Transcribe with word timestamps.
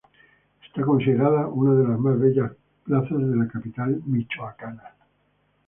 Está 0.65 0.81
considerada 0.81 1.45
una 1.45 1.75
de 1.75 1.87
las 1.89 1.99
mas 1.99 2.17
bellas 2.19 2.51
plazas 2.85 3.19
de 3.19 3.35
la 3.35 3.47
capital 3.47 4.01
Michoacana. 4.07 4.95